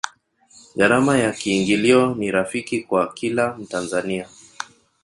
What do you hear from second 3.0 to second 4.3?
kila mtanzania